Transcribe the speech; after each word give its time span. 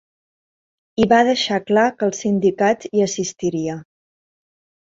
I 1.03 1.07
va 1.11 1.19
deixar 1.27 1.59
clar 1.67 1.85
que 1.99 2.07
el 2.07 2.15
sindicat 2.21 2.89
hi 2.91 3.07
assistiria. 3.09 3.81